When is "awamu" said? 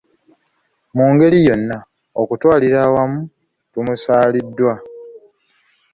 2.87-3.19